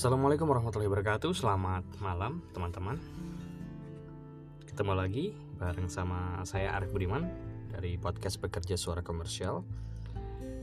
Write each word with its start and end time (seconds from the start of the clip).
Assalamualaikum 0.00 0.48
warahmatullahi 0.48 0.88
wabarakatuh. 0.88 1.28
Selamat 1.36 1.84
malam 2.00 2.40
teman-teman. 2.56 2.96
Ketemu 4.64 4.96
lagi 4.96 5.36
bareng 5.60 5.92
sama 5.92 6.40
saya 6.48 6.72
Arif 6.72 6.96
Budiman 6.96 7.28
Dari 7.68 8.00
podcast 8.00 8.40
Bekerja 8.40 8.80
Suara 8.80 9.04
Komersial. 9.04 9.60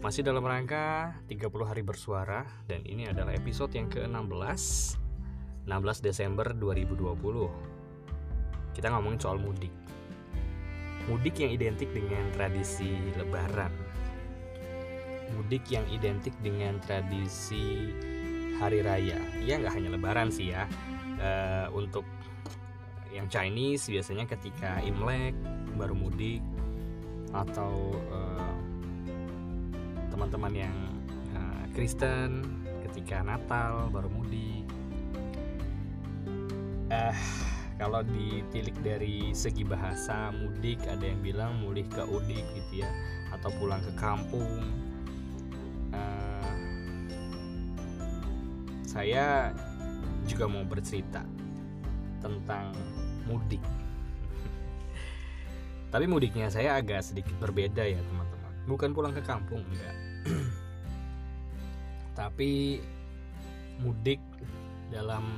Masih 0.02 0.26
dalam 0.26 0.42
rangka 0.42 1.14
30 1.30 1.70
hari 1.70 1.86
bersuara 1.86 2.50
Dan 2.66 2.82
ini 2.90 3.06
adalah 3.06 3.30
episode 3.38 3.70
yang 3.78 3.86
ke-16 3.94 4.98
16 5.70 5.70
Desember 6.02 6.58
2020 6.58 8.74
Kita 8.74 8.90
ngomongin 8.90 9.22
soal 9.22 9.38
mudik. 9.38 9.70
Mudik 11.14 11.46
yang 11.46 11.54
identik 11.54 11.94
dengan 11.94 12.26
tradisi 12.34 12.90
lebaran. 13.14 13.70
Mudik 15.38 15.70
yang 15.70 15.86
identik 15.94 16.34
dengan 16.42 16.82
tradisi 16.82 17.94
hari 18.58 18.82
raya. 18.82 19.18
Ya 19.42 19.62
nggak 19.62 19.74
hanya 19.74 19.90
lebaran 19.94 20.30
sih 20.34 20.54
ya. 20.54 20.66
Uh, 21.18 21.70
untuk 21.74 22.06
yang 23.10 23.26
Chinese 23.32 23.90
biasanya 23.90 24.30
ketika 24.30 24.78
Imlek 24.86 25.34
baru 25.74 25.98
mudik 25.98 26.42
atau 27.34 27.98
teman-teman 30.14 30.54
uh, 30.54 30.62
yang 30.68 30.78
uh, 31.34 31.64
Kristen 31.74 32.46
ketika 32.86 33.26
Natal 33.26 33.90
baru 33.90 34.10
mudik. 34.14 34.66
Eh 36.94 37.18
kalau 37.78 38.02
ditilik 38.02 38.74
dari 38.82 39.32
segi 39.38 39.62
bahasa 39.62 40.34
mudik 40.34 40.82
ada 40.90 41.06
yang 41.06 41.22
bilang 41.22 41.62
mulih 41.62 41.86
ke 41.86 42.02
udik 42.02 42.46
gitu 42.58 42.82
ya 42.82 42.90
atau 43.30 43.54
pulang 43.62 43.78
ke 43.86 43.94
kampung 44.02 44.66
saya 48.98 49.54
juga 50.26 50.50
mau 50.50 50.66
bercerita 50.66 51.22
tentang 52.18 52.74
mudik. 53.30 53.62
Tapi 55.94 56.06
mudiknya 56.10 56.50
saya 56.50 56.82
agak 56.82 57.06
sedikit 57.06 57.38
berbeda 57.38 57.86
ya 57.86 58.02
teman-teman. 58.02 58.54
Bukan 58.66 58.98
pulang 58.98 59.14
ke 59.14 59.22
kampung 59.22 59.62
enggak. 59.70 59.96
Tapi 62.20 62.82
mudik 63.86 64.18
dalam 64.90 65.30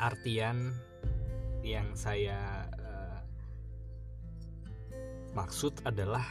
artian 0.00 0.72
yang 1.60 1.92
saya 1.92 2.64
uh, 2.80 3.20
maksud 5.36 5.76
adalah 5.84 6.24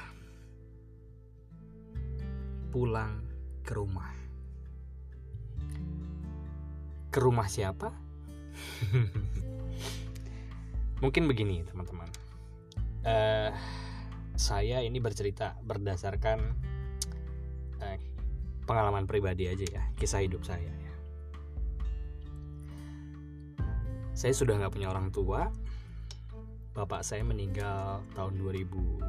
pulang 2.73 3.21
ke 3.61 3.77
rumah 3.77 4.20
ke 7.11 7.19
rumah 7.19 7.51
siapa? 7.51 7.91
Mungkin 11.03 11.27
begini 11.27 11.67
teman-teman. 11.67 12.07
Uh, 13.03 13.51
saya 14.39 14.79
ini 14.79 15.03
bercerita 15.03 15.59
berdasarkan 15.59 16.39
uh, 17.83 17.97
pengalaman 18.63 19.03
pribadi 19.03 19.51
aja 19.51 19.67
ya, 19.67 19.83
kisah 19.99 20.23
hidup 20.23 20.47
saya. 20.47 20.71
Ya. 20.71 20.93
Saya 24.15 24.31
sudah 24.31 24.55
nggak 24.55 24.71
punya 24.71 24.87
orang 24.87 25.11
tua. 25.11 25.51
Bapak 26.71 27.03
saya 27.03 27.27
meninggal 27.27 27.99
tahun 28.15 28.39
2009. 28.39 29.03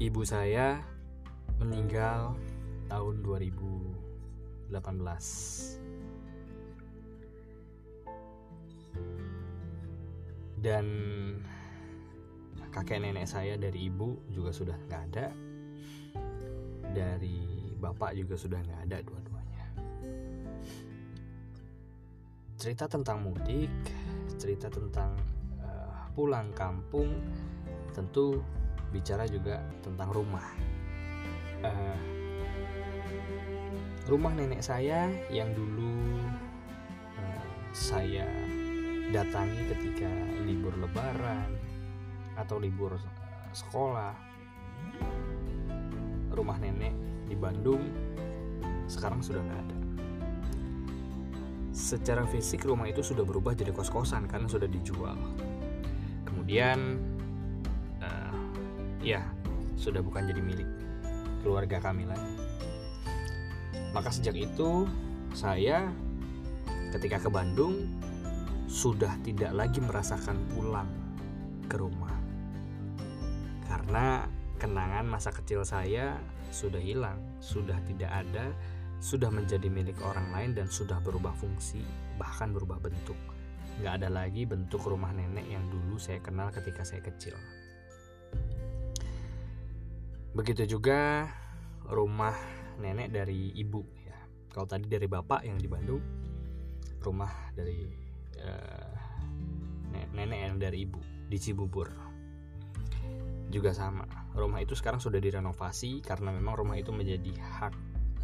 Ibu 0.00 0.20
saya 0.24 0.80
meninggal 1.60 2.32
tahun 2.88 3.20
2000 3.20 3.89
dan 10.60 10.86
kakek 12.70 13.02
nenek 13.02 13.26
saya 13.26 13.56
dari 13.56 13.90
ibu 13.90 14.20
juga 14.30 14.54
sudah 14.54 14.76
nggak 14.86 15.02
ada. 15.10 15.26
Dari 16.90 17.74
bapak 17.80 18.14
juga 18.14 18.34
sudah 18.38 18.60
nggak 18.60 18.80
ada 18.86 18.98
dua-duanya. 19.02 19.66
Cerita 22.60 22.84
tentang 22.86 23.24
mudik 23.24 23.72
cerita 24.40 24.72
tentang 24.72 25.12
uh, 25.60 26.08
pulang 26.16 26.48
kampung 26.56 27.12
tentu 27.92 28.40
bicara 28.88 29.28
juga 29.28 29.60
tentang 29.84 30.08
rumah. 30.08 30.48
Uh, 31.60 32.19
rumah 34.10 34.34
nenek 34.34 34.58
saya 34.58 35.06
yang 35.30 35.54
dulu 35.54 36.18
uh, 37.14 37.46
saya 37.70 38.26
datangi 39.14 39.70
ketika 39.70 40.10
libur 40.42 40.74
lebaran 40.82 41.54
atau 42.34 42.58
libur 42.58 42.98
uh, 42.98 43.50
sekolah. 43.54 44.10
Rumah 46.34 46.58
nenek 46.58 46.94
di 47.30 47.38
Bandung 47.38 47.86
sekarang 48.90 49.22
sudah 49.22 49.46
nggak 49.46 49.60
ada. 49.62 49.78
Secara 51.70 52.26
fisik 52.26 52.66
rumah 52.66 52.90
itu 52.90 53.06
sudah 53.06 53.22
berubah 53.22 53.54
jadi 53.54 53.70
kos-kosan 53.70 54.26
karena 54.26 54.50
sudah 54.50 54.66
dijual. 54.66 55.14
Kemudian 56.26 56.98
uh, 58.02 58.34
ya 59.06 59.22
sudah 59.78 60.02
bukan 60.02 60.26
jadi 60.26 60.42
milik 60.42 60.66
keluarga 61.46 61.78
kami 61.78 62.10
lagi 62.10 62.49
maka 63.90 64.10
sejak 64.14 64.38
itu 64.38 64.86
saya 65.34 65.90
ketika 66.94 67.22
ke 67.22 67.30
Bandung 67.30 67.86
sudah 68.70 69.10
tidak 69.26 69.50
lagi 69.50 69.82
merasakan 69.82 70.38
pulang 70.54 70.86
ke 71.66 71.74
rumah. 71.78 72.14
Karena 73.66 74.26
kenangan 74.58 75.06
masa 75.06 75.34
kecil 75.34 75.66
saya 75.66 76.18
sudah 76.50 76.82
hilang, 76.82 77.18
sudah 77.38 77.78
tidak 77.86 78.10
ada, 78.10 78.50
sudah 78.98 79.30
menjadi 79.30 79.66
milik 79.66 79.98
orang 80.02 80.30
lain 80.34 80.50
dan 80.54 80.66
sudah 80.70 80.98
berubah 81.02 81.34
fungsi, 81.38 81.82
bahkan 82.18 82.50
berubah 82.54 82.78
bentuk. 82.82 83.18
Nggak 83.82 84.02
ada 84.02 84.08
lagi 84.10 84.46
bentuk 84.46 84.82
rumah 84.82 85.14
nenek 85.14 85.46
yang 85.46 85.62
dulu 85.70 85.98
saya 85.98 86.18
kenal 86.22 86.50
ketika 86.50 86.82
saya 86.86 87.02
kecil. 87.02 87.34
Begitu 90.30 90.78
juga 90.78 91.26
rumah 91.90 92.59
nenek 92.80 93.12
dari 93.12 93.52
ibu 93.54 93.84
ya. 94.02 94.16
Kalau 94.50 94.66
tadi 94.66 94.88
dari 94.90 95.06
bapak 95.06 95.46
yang 95.46 95.60
di 95.60 95.68
Bandung 95.70 96.02
rumah 97.00 97.32
dari 97.56 97.88
uh, 98.40 98.92
nenek 100.12 100.40
yang 100.50 100.56
dari 100.56 100.88
ibu 100.88 101.00
di 101.28 101.38
Cibubur. 101.38 101.88
Juga 103.50 103.74
sama 103.74 104.06
rumah 104.34 104.62
itu 104.62 104.78
sekarang 104.78 105.02
sudah 105.02 105.18
direnovasi 105.18 106.02
karena 106.02 106.30
memang 106.30 106.54
rumah 106.54 106.78
itu 106.78 106.94
menjadi 106.94 107.34
hak 107.34 107.74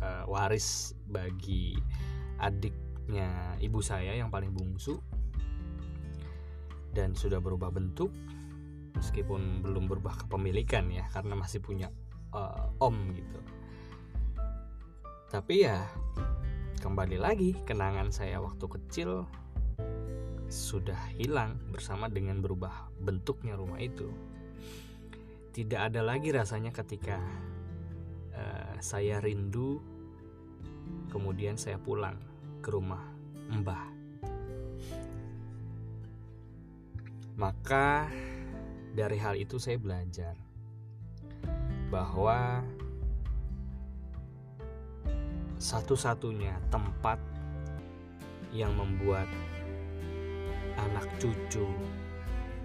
uh, 0.03 0.25
waris 0.31 0.95
bagi 1.11 1.75
adiknya 2.39 3.59
ibu 3.59 3.83
saya 3.83 4.15
yang 4.15 4.31
paling 4.31 4.55
bungsu. 4.55 4.99
Dan 6.97 7.12
sudah 7.12 7.45
berubah 7.45 7.69
bentuk 7.69 8.09
meskipun 8.97 9.61
belum 9.61 9.93
berubah 9.93 10.25
kepemilikan 10.25 10.89
ya 10.89 11.05
karena 11.12 11.37
masih 11.37 11.61
punya 11.61 11.93
uh, 12.33 12.72
om 12.81 13.12
gitu 13.12 13.39
tapi 15.26 15.66
ya 15.66 15.82
kembali 16.78 17.19
lagi 17.19 17.50
kenangan 17.66 18.14
saya 18.14 18.38
waktu 18.38 18.62
kecil 18.70 19.26
sudah 20.47 20.98
hilang 21.19 21.59
bersama 21.75 22.06
dengan 22.06 22.38
berubah 22.38 22.94
bentuknya 23.03 23.59
rumah 23.59 23.83
itu. 23.83 24.06
Tidak 25.51 25.80
ada 25.91 26.04
lagi 26.04 26.30
rasanya 26.30 26.71
ketika 26.71 27.18
uh, 28.36 28.78
saya 28.78 29.18
rindu 29.18 29.83
kemudian 31.10 31.59
saya 31.59 31.80
pulang 31.80 32.15
ke 32.62 32.71
rumah 32.71 33.03
mbah. 33.51 33.84
Maka 37.34 38.06
dari 38.95 39.18
hal 39.18 39.34
itu 39.36 39.59
saya 39.59 39.77
belajar 39.77 40.39
bahwa 41.91 42.62
satu-satunya 45.56 46.53
tempat 46.68 47.16
yang 48.53 48.72
membuat 48.76 49.28
anak 50.76 51.08
cucu 51.16 51.64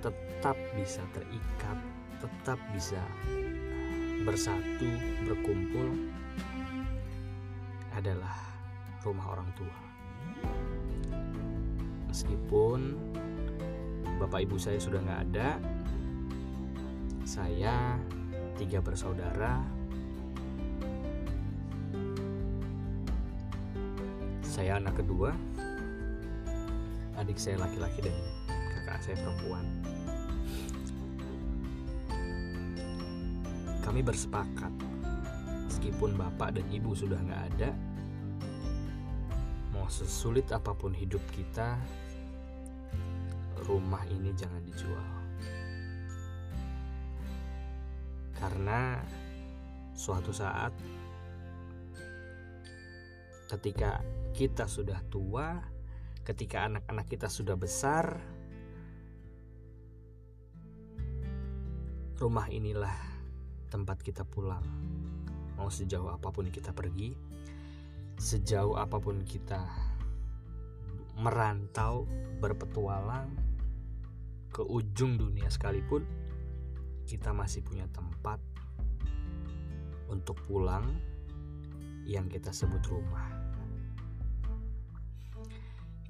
tetap 0.04 0.58
bisa 0.76 1.00
terikat, 1.16 1.78
tetap 2.20 2.60
bisa 2.76 3.00
bersatu, 4.28 4.90
berkumpul 5.26 5.96
adalah 7.96 8.36
rumah 9.04 9.34
orang 9.34 9.50
tua. 9.56 9.78
Meskipun 12.12 12.80
bapak 14.20 14.44
ibu 14.44 14.60
saya 14.60 14.78
sudah 14.78 15.00
nggak 15.00 15.22
ada, 15.32 15.50
saya 17.24 17.96
tiga 18.60 18.84
bersaudara 18.84 19.81
saya 24.62 24.78
anak 24.78 25.02
kedua 25.02 25.34
adik 27.18 27.34
saya 27.42 27.58
laki-laki 27.66 27.98
dan 28.06 28.14
kakak 28.46 29.02
saya 29.02 29.18
perempuan. 29.18 29.66
Kami 33.82 34.06
bersepakat 34.06 34.70
meskipun 35.66 36.14
bapak 36.14 36.62
dan 36.62 36.66
ibu 36.70 36.94
sudah 36.94 37.18
nggak 37.18 37.44
ada 37.58 37.74
mau 39.74 39.90
sesulit 39.90 40.46
apa 40.54 40.78
pun 40.78 40.94
hidup 40.94 41.26
kita 41.34 41.82
rumah 43.66 44.06
ini 44.14 44.30
jangan 44.38 44.62
dijual. 44.62 45.10
Karena 48.38 49.02
suatu 49.98 50.30
saat 50.30 51.01
ketika 53.52 54.00
kita 54.32 54.64
sudah 54.64 55.04
tua 55.12 55.60
ketika 56.24 56.72
anak-anak 56.72 57.12
kita 57.12 57.28
sudah 57.28 57.60
besar 57.60 58.16
rumah 62.16 62.48
inilah 62.48 62.94
tempat 63.68 64.00
kita 64.00 64.24
pulang. 64.24 64.64
Mau 65.58 65.68
sejauh 65.68 66.14
apa 66.14 66.30
pun 66.32 66.48
kita 66.48 66.72
pergi 66.72 67.12
sejauh 68.22 68.78
apa 68.78 69.02
pun 69.02 69.26
kita 69.26 69.66
merantau 71.18 72.06
berpetualang 72.38 73.34
ke 74.54 74.62
ujung 74.62 75.18
dunia 75.18 75.50
sekalipun 75.50 76.06
kita 77.10 77.34
masih 77.34 77.66
punya 77.66 77.90
tempat 77.90 78.38
untuk 80.06 80.38
pulang 80.46 80.86
yang 82.06 82.30
kita 82.30 82.54
sebut 82.54 82.86
rumah 82.86 83.41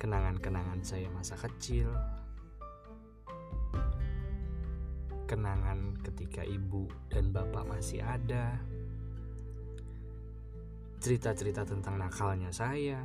kenangan-kenangan 0.02 0.82
saya 0.82 1.06
masa 1.14 1.38
kecil 1.38 1.86
kenangan 5.30 5.94
ketika 6.02 6.42
ibu 6.42 6.90
dan 7.14 7.30
bapak 7.30 7.64
masih 7.70 8.02
ada 8.02 8.58
cerita-cerita 11.02 11.66
tentang 11.66 11.98
nakalnya 11.98 12.54
saya. 12.54 13.02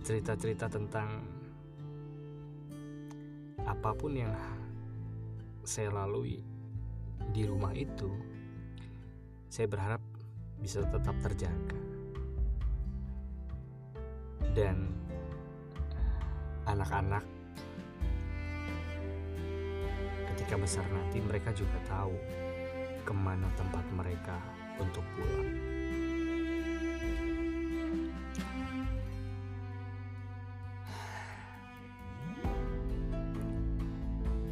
Cerita-cerita 0.00 0.64
tentang 0.72 1.20
apa 3.68 3.92
pun 3.92 4.16
yang 4.16 4.32
saya 5.60 5.92
lalui 5.92 6.40
di 7.36 7.44
rumah 7.44 7.76
itu, 7.76 8.08
saya 9.52 9.68
berharap 9.68 9.99
bisa 10.60 10.84
tetap 10.84 11.16
terjaga. 11.24 11.80
Dan 14.52 14.92
anak-anak 16.68 17.24
ketika 20.32 20.54
besar 20.60 20.84
nanti 20.92 21.18
mereka 21.24 21.50
juga 21.56 21.78
tahu 21.88 22.14
ke 23.02 23.12
mana 23.16 23.48
tempat 23.56 23.84
mereka 23.96 24.36
untuk 24.78 25.02
pulang. 25.16 25.52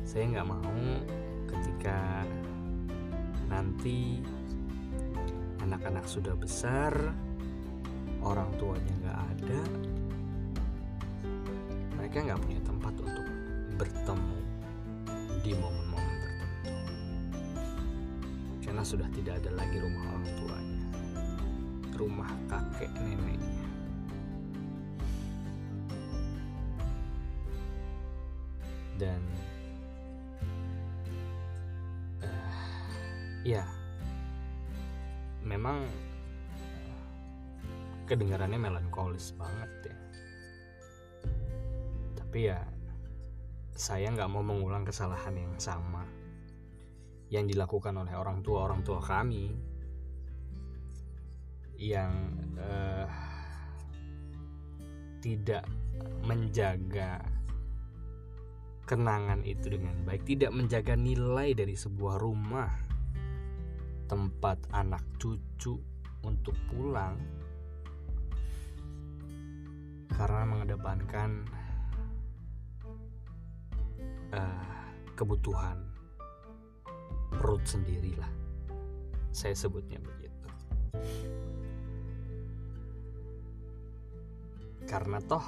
Saya 0.08 0.24
nggak 0.34 0.48
mau 0.48 0.82
ketika 1.46 2.24
nanti 3.46 4.24
anak-anak 5.68 6.08
sudah 6.08 6.32
besar, 6.32 6.96
orang 8.24 8.48
tuanya 8.56 8.94
nggak 9.04 9.18
ada, 9.36 9.60
mereka 12.00 12.24
nggak 12.24 12.40
punya 12.40 12.60
tempat 12.64 12.94
untuk 12.96 13.26
bertemu 13.76 14.40
di 15.44 15.52
momen-momen 15.52 16.32
karena 18.64 18.80
sudah 18.80 19.08
tidak 19.12 19.44
ada 19.44 19.52
lagi 19.60 19.76
rumah 19.76 20.04
orang 20.08 20.28
tuanya 20.40 20.78
rumah 21.98 22.30
kakek 22.46 22.94
neneknya. 23.02 23.66
Dan 28.98 29.22
uh, 32.22 32.90
ya 33.42 33.66
memang 35.48 35.88
kedengarannya 38.04 38.60
melankolis 38.60 39.32
banget 39.40 39.88
ya. 39.88 39.96
Tapi 42.20 42.38
ya 42.52 42.60
saya 43.72 44.12
nggak 44.12 44.28
mau 44.28 44.44
mengulang 44.44 44.84
kesalahan 44.84 45.32
yang 45.32 45.56
sama 45.56 46.04
yang 47.32 47.48
dilakukan 47.48 47.96
oleh 47.96 48.12
orang 48.12 48.44
tua 48.44 48.68
orang 48.68 48.84
tua 48.84 49.00
kami. 49.00 49.56
Yang 51.78 52.12
uh, 52.58 53.06
tidak 55.22 55.62
menjaga 56.26 57.22
kenangan 58.88 59.44
itu 59.44 59.78
dengan 59.78 59.94
baik, 60.02 60.24
tidak 60.24 60.50
menjaga 60.50 60.96
nilai 60.96 61.52
dari 61.54 61.76
sebuah 61.76 62.18
rumah, 62.18 62.72
tempat 64.08 64.56
anak 64.72 65.04
cucu 65.20 65.76
untuk 66.24 66.56
pulang, 66.72 67.14
karena 70.10 70.42
mengedepankan 70.48 71.44
uh, 74.32 74.88
kebutuhan 75.12 75.78
perut 77.36 77.62
sendirilah. 77.68 78.32
Saya 79.30 79.54
sebutnya 79.54 80.00
begitu. 80.00 80.48
Karena 84.88 85.20
toh 85.20 85.44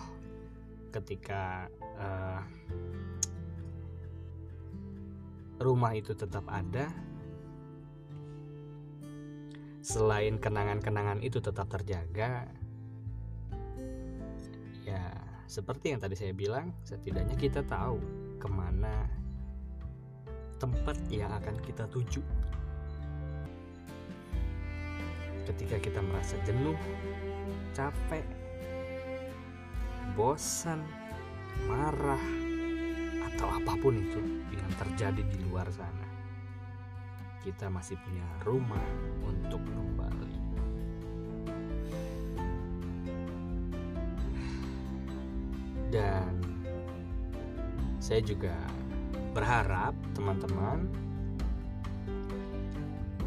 ketika 0.93 1.65
uh, 1.97 2.45
rumah 5.59 5.97
itu 5.97 6.13
tetap 6.13 6.45
ada 6.47 6.93
selain 9.81 10.37
kenangan-kenangan 10.37 11.25
itu 11.25 11.41
tetap 11.41 11.69
terjaga 11.73 12.49
ya 14.85 15.03
seperti 15.49 15.97
yang 15.97 16.01
tadi 16.01 16.15
saya 16.15 16.37
bilang 16.37 16.71
setidaknya 16.85 17.35
kita 17.35 17.65
tahu 17.67 17.99
ke 18.39 18.49
mana 18.49 19.21
tempat 20.61 21.01
yang 21.09 21.33
akan 21.33 21.57
kita 21.65 21.89
tuju. 21.89 22.21
Ketika 25.49 25.81
kita 25.81 26.05
merasa 26.05 26.37
jenuh, 26.45 26.77
capek, 27.73 28.23
bosan, 30.15 30.85
marah, 31.65 32.21
atau 33.33 33.49
apa 33.49 33.73
pun 33.81 33.97
itu 33.97 34.21
yang 34.53 34.71
terjadi 34.77 35.23
di 35.25 35.37
luar 35.49 35.67
sana, 35.73 36.07
kita 37.41 37.73
masih 37.73 37.97
punya 38.05 38.27
rumah 38.45 38.89
untuk 39.25 39.65
kembali. 39.65 40.37
Dan 45.91 46.33
saya 47.99 48.21
juga 48.23 48.55
berharap 49.33 49.97
teman-teman 50.15 50.87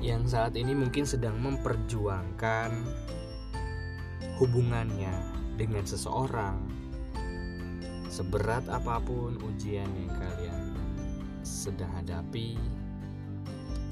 yang 0.04 0.28
saat 0.28 0.60
ini 0.60 0.76
mungkin 0.76 1.08
sedang 1.08 1.40
memperjuangkan 1.40 2.72
hubungannya 4.36 5.16
dengan 5.56 5.88
seseorang 5.88 6.60
seberat 8.12 8.68
apa 8.68 9.00
pun 9.00 9.40
ujian 9.42 9.88
yang 9.96 10.12
kalian 10.20 10.64
sedang 11.42 11.90
hadapi 11.96 12.60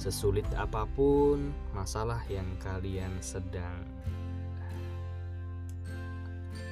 sesulit 0.01 0.49
apa 0.57 0.89
pun 0.97 1.53
masalah 1.77 2.25
yang 2.25 2.49
kalian 2.57 3.13
sedang 3.21 3.85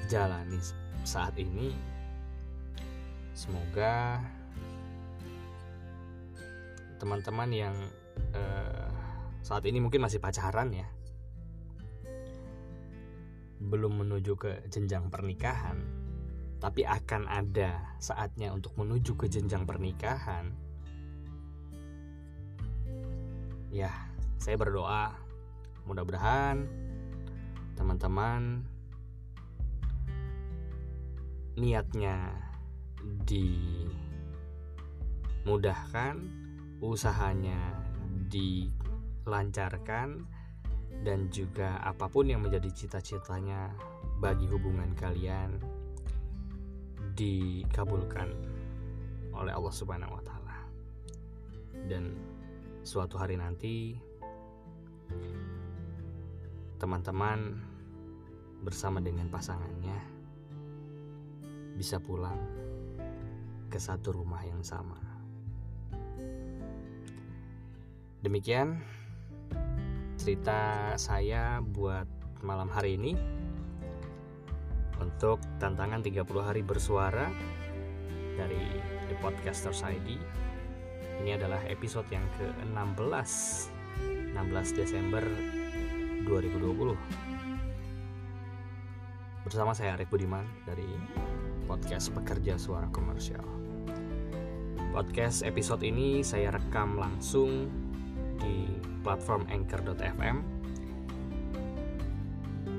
jalani 0.10 0.58
saat 1.06 1.38
ini 1.38 1.78
semoga 3.38 4.18
teman-teman 6.98 7.54
yang 7.54 7.78
uh, 8.34 8.90
saat 9.46 9.62
ini 9.70 9.78
mungkin 9.78 10.02
masih 10.02 10.18
pacaran 10.18 10.74
ya 10.74 10.90
belum 13.62 14.10
menuju 14.10 14.34
ke 14.42 14.66
jenjang 14.74 15.06
pernikahan 15.14 15.78
tapi 16.58 16.82
akan 16.82 17.30
ada 17.30 17.94
saatnya 18.02 18.50
untuk 18.50 18.74
menuju 18.74 19.14
ke 19.14 19.30
jenjang 19.30 19.70
pernikahan 19.70 20.50
ya 23.70 23.94
saya 24.42 24.58
berdoa 24.58 25.14
mudah-mudahan 25.86 26.66
teman-teman 27.78 28.66
niatnya 31.58 32.34
dimudahkan 35.40 36.16
usahanya 36.80 37.76
dilancarkan 38.32 40.24
dan 41.04 41.30
juga 41.32 41.80
apa 41.84 42.10
pun 42.12 42.28
yang 42.28 42.44
menjadi 42.44 42.68
cita-citanya 42.74 43.72
bagi 44.20 44.48
hubungan 44.52 44.92
kalian 45.00 45.60
dikabulkan 47.16 48.32
oleh 49.36 49.52
Allah 49.56 49.74
Subhanahu 49.76 50.16
wa 50.20 50.24
taala. 50.24 50.58
Dan 51.88 52.16
suatu 52.84 53.20
hari 53.20 53.36
nanti 53.36 54.00
teman-teman 56.80 57.60
bersama 58.64 59.04
dengan 59.04 59.28
pasangannya 59.28 60.00
bisa 61.76 62.00
pulang 62.00 62.40
ke 63.72 63.80
satu 63.80 64.16
rumah 64.16 64.44
yang 64.44 64.64
sama. 64.64 65.00
Demikian 68.20 68.84
cerita 70.20 70.92
saya 71.00 71.64
buat 71.64 72.04
malam 72.44 72.68
hari 72.68 73.00
ini 73.00 73.16
untuk 75.00 75.40
tantangan 75.64 76.04
30 76.04 76.28
hari 76.44 76.60
bersuara 76.60 77.32
dari 78.36 78.64
The 79.08 79.16
Podcasters 79.24 79.84
ID. 79.88 80.20
Ini 81.20 81.36
adalah 81.36 81.60
episode 81.68 82.08
yang 82.16 82.24
ke-16 82.40 83.32
16 84.32 84.80
Desember 84.80 85.20
2020 86.24 86.96
Bersama 89.44 89.76
saya 89.76 90.00
Arif 90.00 90.08
Budiman 90.08 90.48
dari 90.64 90.88
podcast 91.68 92.16
Pekerja 92.16 92.56
Suara 92.56 92.88
Komersial. 92.88 93.44
Podcast 94.96 95.44
episode 95.44 95.84
ini 95.84 96.24
saya 96.24 96.56
rekam 96.56 96.96
langsung 96.96 97.68
di 98.40 98.72
platform 99.04 99.44
Anchor.fm 99.52 100.38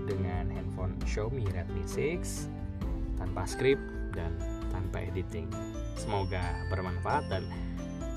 dengan 0.08 0.48
handphone 0.48 0.96
Xiaomi 1.04 1.44
Redmi 1.44 1.84
6 1.84 3.20
tanpa 3.20 3.44
skrip 3.44 3.76
dan 4.16 4.32
tanpa 4.72 5.04
editing. 5.04 5.52
Semoga 6.00 6.40
bermanfaat 6.72 7.28
dan 7.28 7.44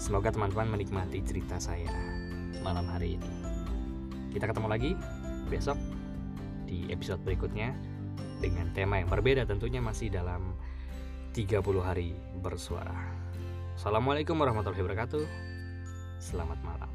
semoga 0.04 0.36
teman-teman 0.36 0.76
menikmati 0.76 1.24
cerita 1.24 1.56
saya 1.64 1.88
malam 2.60 2.84
hari 2.92 3.16
ini. 3.16 3.32
Kita 4.36 4.52
ketemu 4.52 4.68
lagi 4.68 4.92
besok 5.48 5.80
di 6.68 6.92
episode 6.92 7.24
berikutnya 7.24 7.72
dengan 8.44 8.68
tema 8.76 9.00
yang 9.00 9.08
berbeda 9.08 9.48
tentunya 9.48 9.80
masih 9.80 10.12
dalam 10.12 10.60
30 11.32 11.64
hari 11.80 12.20
bersuara. 12.44 13.16
Assalamualaikum 13.80 14.36
warahmatullahi 14.36 14.84
wabarakatuh. 14.84 15.24
Selamat 16.20 16.60
malam. 16.68 16.93